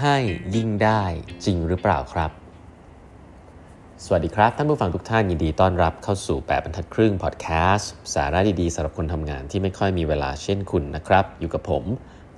[0.00, 0.16] ให้
[0.56, 1.02] ยิ่งได้
[1.44, 2.30] จริงหรือเปล่าครับ
[4.04, 11.82] สวัสดีครับ ท่านผู้ฟังทุกท่านยินดีต้อนรับเข้าสู่8บรรทัดครึ่งพอดแคสต์สาระดีๆสำหรับคนทำงานที่ไม่ค่อยมีเวลาเช่นคุณนะครับ อยู่กับผม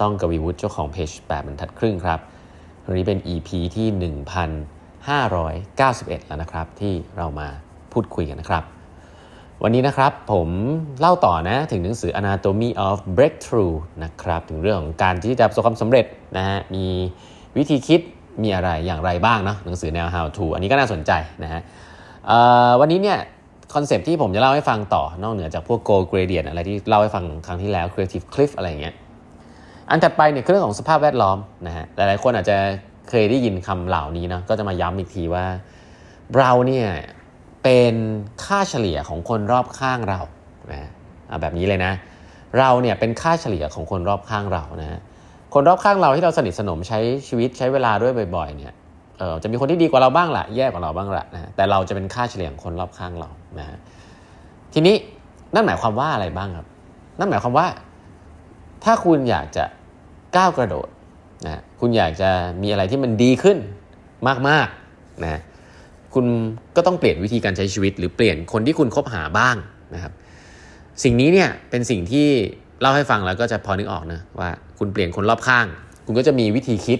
[0.00, 2.20] ต้องกวีวุฒิเจ้าของเพจ8บรรทัดครึ่งครับ
[2.84, 3.86] วันนี้เป็น EP ที่
[4.18, 7.48] 1591 แล้วนะครับ ที่เรามา
[7.92, 8.64] พูดคุยกันนะครับ
[9.62, 10.48] วันนี้นะครับผม
[11.00, 16.06] เล่าต่อนะถึงหนังสือ Anatomy of Breakthrough นะครับ ถึงเรื่องของการที่จะประสบความสำเร็จ
[16.36, 16.86] นะฮะมี
[17.56, 18.00] วิธีคิด
[18.42, 21.12] มีอะไรอย่างไรบ้างเนาะหนังสือแนว how to อันนี้ก็น่าสนใจ
[21.42, 21.60] นะฮะ
[22.80, 23.18] วันนี้เนี่ย
[23.74, 28.94] คอนเซปที่ผมจะเล่าให้ฟังต่อนอกเหนือจากพวก goal gradient อะไรที่เล่าให้ฟังครั้งที่แล้ว creative cliff อะไรอย่างเงี้ย
[29.90, 32.56] อันถัดไปเนี่ยเรื่องของสภาพแวดล้อมนะฮะหลายๆคนอาจจะ
[33.08, 35.44] เคยได้ยินคำเหล่านี้เนาะก็จะมาย้ำอีกทีว่า
[36.38, 36.88] เราเนี่ย
[37.62, 37.94] เป็น
[38.44, 40.20] ค่าเฉลี่ยของคนรอบข้างเรา
[40.72, 40.90] นะ
[41.40, 41.92] แบบนี้เลยนะ
[42.58, 45.00] เราเนี่ยเป็นค่าเฉลี่ยของคนรอบข้างเรานะ
[45.54, 48.74] คนรอบข้างเราที่เราสนิทสนมใช้ชีวิตใช้เวลาด้วยบ่อยๆเนี่ย
[49.18, 53.66] เออจะมีคนที่ดีกว่าเราบ้างละแย่กว่าเราบ้างละนะแต่เราจะเป็นค่าเฉลี่ยของคนรอบข้างเรานะ
[54.74, 54.96] ทีนี้
[55.54, 56.66] นั่นหมายความว่าอะไรบ้างครับ
[57.18, 57.66] นั่นหมายความว่า
[58.84, 59.64] ถ้าคุณอยากจะ
[60.36, 60.88] ก้าวกระโดด
[61.46, 62.30] นะคุณอยากจะ
[62.62, 63.58] มีอะไรที่มันดีขึ้น
[64.48, 65.40] มากๆนะ
[66.14, 66.24] คุณ
[66.76, 69.56] ก็ต้องเปลี่ยนวิธีการใช้ชีวิต หรือเปลี่ยนคนที่คุณคบหาบ้าง
[69.94, 70.12] นะครับ
[71.02, 72.28] สิ่งนี้เนี่ยเป็นสิ่งที่
[72.80, 74.48] เล่าให้ฟังแล้วก็จะพอนึกออกนะว่า
[74.78, 75.66] คุณเปลี่ยนคนรอบข้าง
[76.06, 76.98] คุณก็จะมีวิธีคิด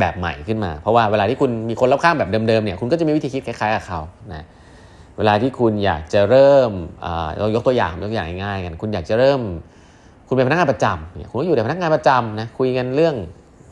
[0.00, 4.00] แบบใหม่ขึ้นมา เพราะว่าเวลาที่คุณมีคนรอบข้างแบบเดิมๆเนี่ยคุณก็จะมีวิธีคิดคล้ายๆกับเขา
[4.32, 4.44] นะ
[5.18, 6.70] เวลาที่คุณอยากจะเริ่ม
[7.38, 9.40] เรายกตัวอย่างยกตัวอย่างง่ายๆกันคุณอยากจะเริ่ม
[10.28, 13.14] คุณเป็นพนักงานประจำเนี่ยคุณก็อยู่ในพนักงานประจำนะคุยกันเรื่อง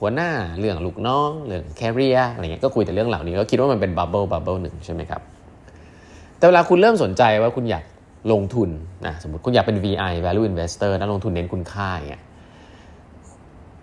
[0.01, 5.21] หัวหน้าเรื่องลูกน้องเรื่อง career อะไรเงี้ยก็คุยแต่เรื่องเหล่านี้ก็คิดว่ามันเป็น bubble bubble หนึ่งใช่ไหมครับ
[6.39, 7.85] แต่เวลาคุณเริ่มสนใจว่าคุณอยาก
[8.33, 8.71] ลงทุน
[9.07, 12.23] นะสมมติคุณอยากเป็น VI value investor นักลงทุนเน้นคุณค่าเงี้ย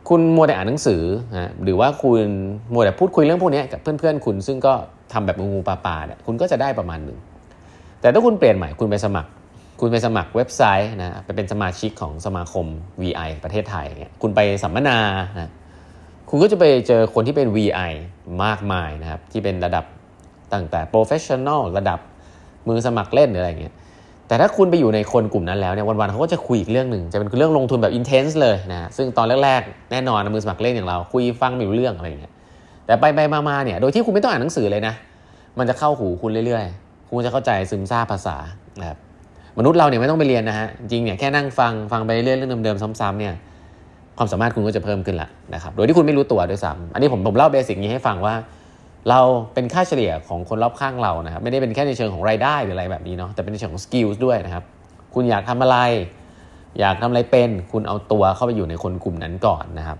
[0.10, 2.26] คุณมัวแต่อ่านหนังสือนะหรือว่าคุณ
[2.74, 4.74] มัวแต่พูดคุยเรื่องพวกนี้กับเพื่อนๆ คุณซึ่งก็
[5.14, 7.20] ทำแบบงูๆปลาๆเนี่ยคุณก็จะได้ประมาณหนึ่ง
[8.02, 9.30] แต่ถ้าคุณเปลี่ยนใหม่คุณไปสมัคร
[9.80, 12.66] คุณไปสมัครเว็บไซต์นะไปเป็นสมาชิกของสมาคม
[13.02, 14.98] VI ประเทศไทยเนี่ยคุณไปสัมมนา
[15.36, 15.52] นะ
[16.30, 17.92] คุณก็จะไปเจอคนที่เป็น VI
[18.44, 19.86] มากมายนะครับที่เป็นระดับ
[20.54, 22.00] ตั้งแต่ professional ระดับ
[22.68, 23.76] มือสมัครเล่นหรืออะไรเงี้ย
[24.28, 32.34] แต่ถ้าคุณไปอยู่ในคนกลุ่มนั้นแล้วเนี่ยวันๆเขาก็จะคุยอีกเรื่องหนึ่งจะเป็นเรื่องลงทุนแบบ intense เลยนะซึ่งตอนแรกๆแน่นอนมือสมัครเล่นอย่างเราคุยฟังไม่รู้เรื่องอะไรเงี้ย
[32.86, 34.94] แต่ไปไปมาๆเนี่ยโดยที่คุณไม่ต้องอ่านหนังสือเลยนะ
[35.60, 38.36] มันจะเข้าหูคุณเรื่อยๆ คุณจะเข้าใจซึมซาบภาษา
[38.80, 38.98] นะครับ
[39.58, 43.34] มนุษย์เราเนี่ยไม่ต้องไปเรียนนะฮะจริงเนี่ยแค่นั่งฟังฟังไปเรื่อยเรื่องเดิมๆซ้ำๆเนี่ย
[44.18, 48.34] ความสามารถคุณก็จะเพิ่มขึ้นละนะครับโดยที่คุณไม่รู้ตัวด้วยซ้ำอันนี้ผมผมเล่า basic นี้ให้ฟังว่า
[49.10, 49.22] เรา
[49.54, 54.64] เป็นค่าเฉลี่ยของคนรอบข้างเรานะครับไม่ได้เป็นแค่ในเชิงของรายได้หรืออะไรแบบนี้เนาะแต่เป็นในเชิงของ skill ด้วยนะครับ
[55.14, 55.78] คุณอยากทำอะไร
[56.80, 59.98] อยากทำอะไรเป็น คุณเอาตัวเข้าไปอยู่ในคนกลุ่มนั้นก่อนนะครับ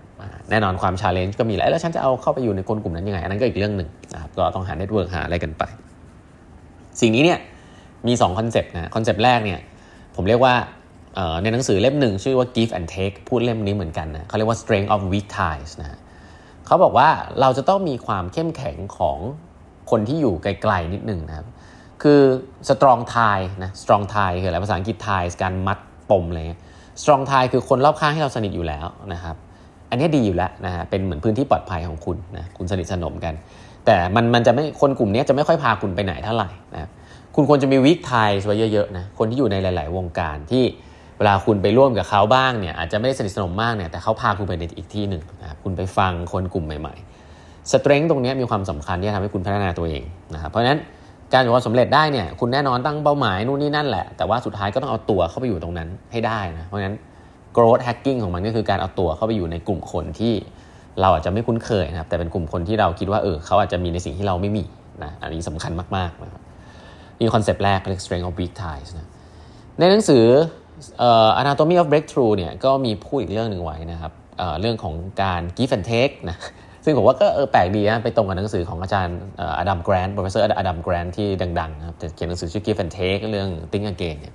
[0.50, 5.62] แน่นอนความ challenge ก็มีแหละแล้วฉันจะเอาเข้าไปอยู่ในคนกลุ่มนั้นยังไงอันนั้นก็อีกเรื่องหนึ่งนะครับก็ต้องหา network หาอะไรกันไป
[7.00, 7.38] สิ่งนี้เนี่ย
[8.06, 9.60] มี2 concept นะ concept แรกเนี่ย
[10.16, 10.54] ผมเรียกว่า
[11.42, 15.98] ในหนังสือเล่มหนึ่งชื่อว่า give and take พูดเล่มนี้เหมือนกันนะเขาเรียกว่า strength of weak ties นะ
[16.68, 17.08] เขาบอกว่า
[17.40, 19.18] เราจะต้องมีความเข้มแข็งของ
[19.90, 21.46] คนที่อยู่ไกลๆนิดหนึ่งนะครับ
[22.02, 22.20] คือ
[22.68, 25.78] strong tie นะ strong tie คืออะไรภาษาอังกฤษ tie การมัด
[26.10, 26.60] ปมอะไรเงี้ย
[27.02, 29.36] strong tie คือคนรอบข้างที่เราสนิทอยู่แล้วนะครับ
[29.90, 33.34] อันนี้ดีอยู่แล้วนะฮะเป็นเหมือนพื้นที่ปลอดภัยของคุณนะคุณสนิทสนมกัน
[33.86, 36.90] แต่มันมันจะไม่คนกลุ่มนี้จะไม่ค่อยพาคุณไปไหนเท่าไหร่นะ
[37.34, 40.64] คุณควรจะมี weak ties ไว้เยอะๆนะคนที่อยู่ในหลาย ๆ วงการที่
[41.18, 50.02] เวลาคุณไปร่วมกับเขาบ้างเนี่ยอาจจะไม่ได้สนิทสนมมากเนี่ยแต่เขาพาคุณไปในอีกที่หนึ่งนะครับคุณไปฟังคนกลุ่มใหม่ๆสเตรนจ์ตรงนี้มีความสำคัญที่จะทำให้คุณพัฒนาตัวเอง
[50.34, 50.78] นะครับเพราะฉะนั้น
[51.32, 56.96] การประสบความสำเร็จได้เนี่ยคุณแน่นอนตั้งเป้าหมายนู่นนี่นั่นแหละ แต่ว่าสุดท้ายก็ต้องเอาตัวเข้าไปอยู่ตรงนั้นให้ได้นะเพราะฉะนั้น
[57.56, 60.34] growth hacking ของมันก็คือการเอาตัวเข้าไปอยู่ในกลุ่มคนที่
[61.00, 64.64] เราอาจจะไม่คุ้นเคยนะครับแต่เป็นกลุ่มคนที่เราคิดว่าเออเขาอาจจะมีในสิ่งที่เราไม่มี
[65.02, 66.42] นะอันนี้สำคัญมากๆนะครับ
[67.18, 69.08] นี่ concept แรกเรียก strength of weak ties นะ
[69.78, 70.24] ในหนังสือ
[71.40, 76.36] Anatomy of Breakthrough เนี่ยก็มีพูดอีกเรื่องหนึ่งไว้นะครับเรื่องของการ give and take นะ
[76.84, 79.18] ซึ่งผมว่าก็เออแปลกดีนะไปตรงกับหนังสือของอาจารย์
[79.58, 81.28] อดัมแกรนต์ professor อดัมแกรนต์ที่
[81.60, 84.34] ดังๆนะครับเขียนหนังสือชื่อ give and take เรื่อง think again เนี่ย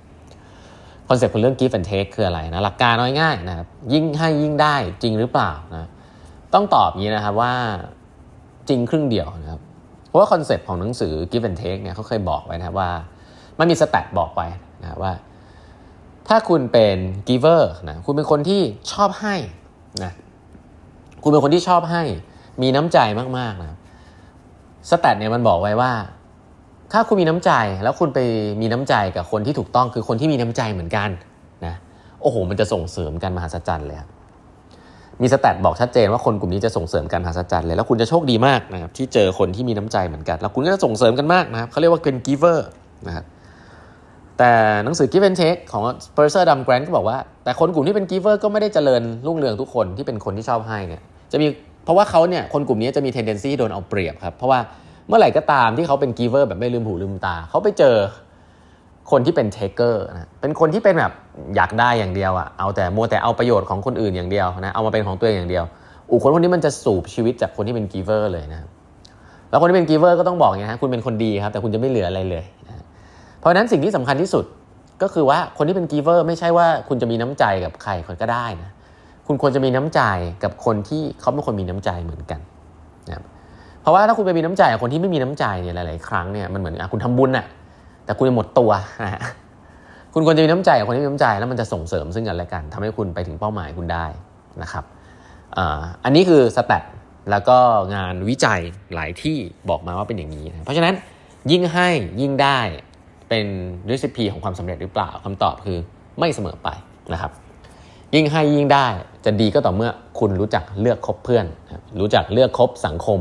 [1.08, 5.88] concept ของเรื่อง give and take คืออะไรนะหลักการง่ายๆนะครับยิ่งให้ยิ่งได้จริงหรือเปล่านะ
[6.54, 7.52] ต้องตอบอย่างนี้นะครับว่า
[8.68, 9.60] จริงครึ่งเดียวนะครับ
[10.08, 12.90] เพราะว่า concept ของหนังสือ give and take เนี่ยเขาเคยบอกไว้นะว่า
[13.58, 14.46] มันมี stat บอกไว้
[14.82, 15.12] นะว่า
[16.28, 16.96] ถ้าคุณเป็น
[17.28, 18.62] giver นะคุณเป็นคนที่
[18.92, 19.34] ชอบให้
[20.04, 20.12] นะ
[21.22, 22.02] คุณเป็นคนที่ชอบให้
[22.62, 22.98] มีน้ำใจ
[23.38, 23.78] มากๆนะ
[24.90, 25.92] stat เนี่ยมันบอกไว้ว่า
[26.92, 27.50] ถ้าคุณมีน้ำใจ
[27.82, 28.18] แล้วคุณไป
[28.60, 31.08] มีน้ำใจกับคนที่ถูกต้องคือคนที่มีน้ำใจเหมือนกัน
[31.66, 31.74] นะ
[32.22, 33.98] โอ้โห มันจะส่งเสริมกันมหัศจรรย์เลย
[35.22, 42.58] มีสแตทบอกชัดเจนว่าคนกลุ่มนี้จะส่งเสริมการหาสัจจันเลยแล้วคุณจะโชคดีมากนะครับที่เจอคนที่มีน้ำใจเหมือนกัน แล้วคุณก็จะส่งเสริมกันมากนะครับเขาเรียกว่าเป็น giver
[43.06, 43.24] นะครับ
[44.38, 44.52] แต่
[44.84, 46.84] หนังสือ Give and Take ของ s p u r s e r d u m Grant
[46.86, 51.02] ก็บอกว่า แต่คนกลุ่มที่เป็น giver ก็ไม่ได้เจริญรุ่งเรืองทุกคนที่เป็นคนที่ชอบให้เนี่ย
[51.32, 51.46] จะมี
[51.84, 54.60] เพราะว่าเขาเนี่ยคนกลุ่มนี้จะมี tendency โดนเอาเปรียบครับเพราะว่า
[55.08, 57.96] เมื่อไหร่ก็ตามที่เขาเป็น giver แบบไม่ลืมหูลืมตา เขาไปเจอ
[59.10, 61.12] คนที่เป็น taker นะเป็นคนที่เป็นแบบ
[61.56, 65.64] อยากได้อย่างเดียวอะเอาแต่โมแต่เอาประโยชน์ของคนอื่นอย่างเดียวนะเอามาเป็นของตัวเองอย่างเดียว
[66.10, 68.60] อูคนคนนี้มันจะสูบชีวิตจากคนที่เป็น giver เลยนะ
[69.50, 72.73] แล้วคนที่เป็น giver ก็ต้องบอกอย่างนี้ฮะคุณเป็นคนดีครับแต่คุณจะไม่เหลืออะไรเลยนะ
[73.44, 74.44] เพราะนั้นสิ่งที่สำคัญที่สุด
[75.02, 78.70] ก็คือว่าคนที่เป็น giver ไม่ใช่ว่าคุณจะมีน้ำใจกับใครคนก็ได้นะ
[79.26, 80.00] คุณควรจะมีน้ำใจ
[80.42, 82.40] กับคนที่เขาเป็นคนมีน้ำใจเหมือนกัน
[83.08, 83.24] นะ
[83.82, 87.46] เพราะว่าถ้าคุณไปมีน้ำใจกับคนที่ไม่มีน้ำใจเนี่ยหลาย ๆ ครั้งเนี่ยมันเหมือนคุณทำบุญอะ
[88.04, 88.70] แต่คุณหมดตัว
[89.04, 89.22] นะ
[90.14, 94.06] คุณควรจะมีน้ำใจกับคนที่มีน้ำใจแล้วมันจะส่งเสริมซึ่งกันและกันทำให้คุณไปถึงเป้าหมายคุณได้
[94.62, 94.84] นะครับ
[96.04, 96.82] อันนี้คือสแตท
[97.30, 97.58] แล้วก็
[97.94, 98.60] งานวิจัย
[98.94, 99.36] หลายที่
[99.68, 100.94] บอกมาว่าเป็นอย่างนี้นะเพราะฉะนั้น
[101.50, 101.88] ยิ่งให้
[102.20, 102.60] ยิ่งได้
[103.34, 103.52] เป็น
[103.90, 105.78] รีซิปีของความสำเร็จหรือเปล่าคำตอบคือ
[106.18, 106.68] ไม่เสมอไป
[107.12, 107.30] นะครับ
[108.14, 108.86] ยิ่งให้ยิ่งได้
[109.24, 111.46] จะดีก็ต่อเมื่อคุณรู้จักเลือกคบเพื่อน
[112.00, 113.20] รู้จักเลือกคบสังคม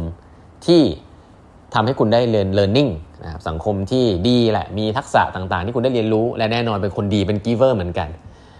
[0.65, 0.81] ที่
[1.74, 2.92] ทำให้คุณได้เรียน learning
[3.24, 8.10] นะครับสังคมที่ดีแหละมีทักษะต่างๆ ที่คุณได้เรียนรู้และแน่นอนเป็นคนดีเป็น giver เหมือนกัน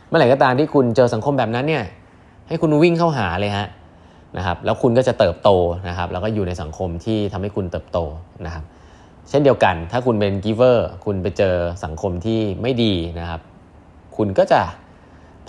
[0.08, 1.84] เมื่อไหร่ก็ตามที่คุณเจอสังคมแบบนั้นเนี่ย
[2.48, 3.68] ให้คุณวิ่งเข้าหาเลยฮะ
[4.38, 5.50] นะครับแล้วคุณก็จะเติบโต
[5.90, 8.00] นะครับแล้วก็อยู่ในสังคมที่ทำให้คุณเติบโต
[8.46, 8.64] นะครับ
[9.30, 13.42] เช่นเดียวกัน ถ้าคุณเป็น giver คุณไปเจอสังคมที่ไม่ดีนะครับ
[14.18, 14.62] คุณก็จะ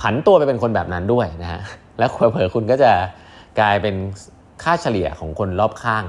[0.01, 1.61] ผันตัวไปเป็นคนแบบนั้นด้วยนะฮะ
[1.99, 2.93] แล้วเผลอๆคุณก็จะ
[3.61, 3.95] กลายเป็น
[4.63, 6.05] ค่าเฉลี่ยของคนรอบข้าง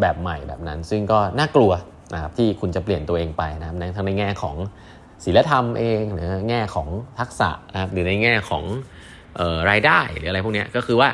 [0.00, 1.72] แบบใหม่แบบนั้น ซึ่งก็น่ากลัว
[2.14, 4.56] นะครับที่คุณจะเปลี่ยนตัวเองไปนะครับทั้งในแง่ของ
[5.24, 6.88] ศีลธรรมเองหรือแง่ของ
[7.18, 8.64] ทักษะนะครับหรือในแง่ของ
[9.38, 11.08] ออรายได้หรืออะไรพวกนี้ก็คือว่า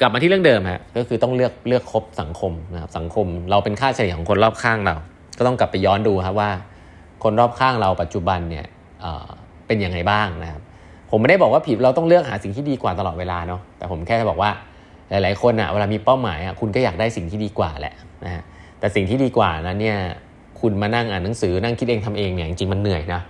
[0.00, 4.94] กลับมาที่เรื่องเดิมฮะก็คือต้องเลือกเลือกคบสังคมนะครับสังคมเราเป็นค่าเฉลี่ยของคนรอบข้างเรา
[5.38, 6.50] ก็ต้องกลับไปย้อนดูครับว่า
[7.22, 8.66] คนรอบข้างเราปัจจุบันเนี่ย
[9.66, 10.62] เป็นยังไงบ้างนะครับ
[11.10, 14.50] ผมไม่ได้บอกว่าผิดเราต้องเลือกหาสิ่งที่ดีกว่าตลอดเวลาเนาะแต่ผมแค่จะบอกว่า
[15.10, 17.94] หลาย ๆ คนอะ่ะเวลามีเป้าหมายอะ่ะคุณก็อยากได้สิ่งที่ดีกว่าแหละ
[18.24, 18.42] นะฮะ
[18.80, 19.98] แต่สิ่งที่ดีกว่านั้นเนี่ย
[20.60, 23.20] คุณมานั่งอ่านหนังสือนั่งคิดเองทำเองเนี่ยจริงๆมันเหนื่อยนะ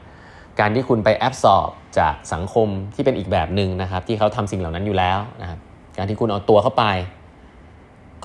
[0.60, 5.58] การที่คุณไปแอบสอบจากสังคมที่เป็นอีกแบบหนึ่งนะครับที่เขาทำสิ่งเหล่านั้นอยู่แล้วนะครับ
[6.00, 6.84] การที่คุณเอาตัวเข้าไป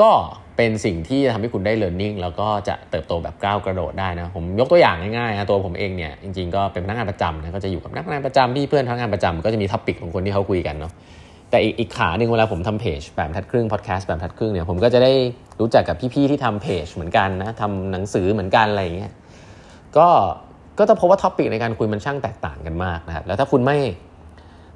[0.01, 0.11] ก็
[0.57, 10.93] เป็นสิ่งที่จะทำให้คุณได้เรียนรู้แล้วก็จะเติบโตแบบก้าวกระโดดได้นะผมยกตัวอย่างง่ายๆนะตัวผมเองเนี่ยจริงๆก็เป็นพนักงานประจำนะก็จะอยู่กับพนักงานประจำที่เพื่อนพนักงานประจำก็จะมี topic ของคนที่เขาคุยกันเนาะ
[11.49, 15.11] แต่อีกอีกขาหนึ่งเวลาผมทำเพจแปดบรรทัดครึ่งพอดแคสต์แปดบรรทัดครึ่งเนี่ยผมก็จะได้
[15.59, 19.11] รู้จักกับพี่ๆที่ทำเพจเหมือนกันนะทำหนังสือเหมือนกันอะไรอย่างเงี้ย
[19.97, 20.07] ก็
[20.79, 23.77] ก็จะพบว่า topic ในการคุยมันช่างแตกต่างกันมากนะครับแล้วถ้าคุณไม่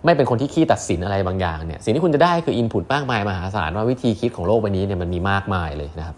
[0.05, 6.15] ไม่เป็นคนที่ขี้ตัดสินอะไรบางอย่างเนี่ยสิ่งที่คุณจะได้คือ input มากมายมหาศาลว่าวิธีคิดของโลกใบนี้เนี่ยมันมีมากมายเลยนะครับ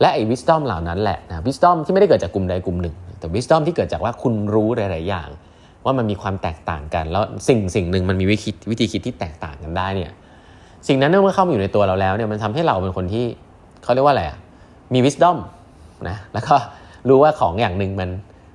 [0.00, 5.28] และไอ้ wisdom เหล่านั้นแหละนะ wisdom ที่ไม่ได้เกิดจากกลุ่มใดกลุ่มหนึ่ง แต่ wisdom ที่เกิดจากว่าคุณรู้หลาย ๆ อย่าง
[5.84, 10.10] ว่ามันมีความแตกต่างกัน แล้วสิ่งสิ่งหนึ่งมันมีวิธีวิธีคิดที่แตกต่างกันได้เนี่ย
[10.88, 13.24] สิ่งนั้นเมื่อเข้ามาอยู่ในตัวเราแล้วเนี่ยมันทำให้เราเป็นคนที่
[13.82, 14.38] เขาเรียกว่าอะไรอะ
[14.94, 15.38] มี wisdom
[16.08, 16.54] นะแล้วก็
[17.08, 18.10] รู้ว่าของอย่างหนึ่งมัน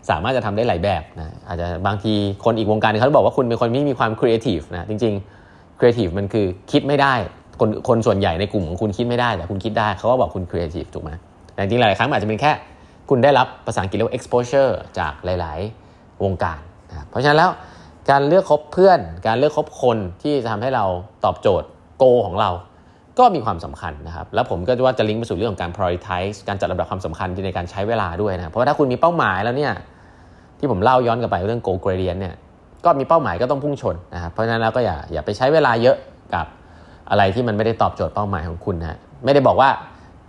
[0.10, 2.14] สามารถจะทำได้หลายแบบนะอาจจะบางที
[2.46, 7.14] คนอีกวงการนึงเขาบอกว่าคุณเป็นคนที่มีความครีเอทีฟนะจริงๆครีเอทีฟมันคือคิดไม่ได้
[7.60, 11.12] คนคนส่วนใหญ่ในกลุ่มของคุณคิดไม่ได้แต่คุณคิดได้เขาก็บอกคุณครีเอทีฟถูกไหม
[11.54, 12.52] แต่จริงๆหลายครั้งอาจจะเป็นแค่
[13.10, 15.60] คุณได้รับภาษาอังกฤษเรียกว่า exposure จากหลาย
[15.92, 17.52] ๆ วงการนะเพราะฉะนั้นแล้ว
[18.10, 20.86] การเลือกคบเพื่อน การเลือกคบคนที่จะทำให้เรา
[21.26, 21.68] ตอบโจทย์
[21.98, 22.50] โกของเรา
[23.20, 29.74] ก็มีความสำคัญนะครับ แล้วผมก็ว่าจะลิงก์ไปสู่เรื่องของการ prioritize การจัดลำดับความสำคัญในการใช้เวลาด้วยนะ เพราะว่าถ้าคุณมีเป้าหมายแล้วเนี่ย
[30.60, 32.36] ที่ผมเล่าย้อนกลับไปเรื่อง go gradient เนี่ย
[32.86, 35.98] ก็มีเป้าหมายก็ต้องพุ่งชนนะครับเพราะฉะนั้นเราก็อย่าอย่าไปใช้เวลาเยอะ
[36.34, 36.46] กับ
[37.10, 39.70] อะไรที่มันไม่ได้ตอบโจทย์เป้าหมายของคุณนะไม่ได้บอกว่า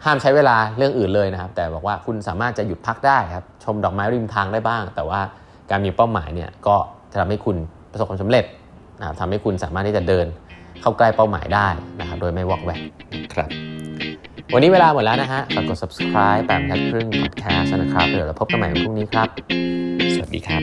[0.04, 5.20] ห้ามใช้เวลาเรื่องอื่นเลยนะครับ แต่บอกว่าคุณสามารถจะหยุดพักได้ครับชมดอกไม้ริมทางได้บ้าง แต่ว่า
[5.70, 6.76] การมีเป้าหมายเนี่ยก็
[7.12, 7.56] จะทำให้คุณ
[7.90, 8.44] ประสบความสำเร็จ
[9.00, 10.26] นะครับทำให้คุณสามารถที่จะเดิน
[10.82, 11.68] เข้าใกล้เป้าหมายได้
[12.00, 12.80] นะครับ โดยไม่วอกแวก
[13.34, 13.50] ครับ
[14.54, 19.28] วันนี้เวลาหมดแล้วนะฮะฝากกด subscribe แปมทัดครึ่ง podcast นะครับเดี๋ยวเราพบกันใหม่วันพรุ่งนี้ครับ
[20.14, 20.62] สวัสดีครับ